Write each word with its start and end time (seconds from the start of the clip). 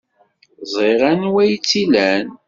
Ẓriɣ 0.73 1.01
anwa 1.11 1.39
ay 1.43 1.53
tt-ilan. 1.57 2.27